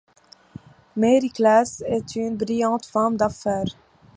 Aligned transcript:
Mary 0.95 1.29
Class 1.29 1.83
est 1.85 2.15
une 2.15 2.35
brillante 2.35 2.87
femme 2.87 3.17
d'affaires. 3.17 3.65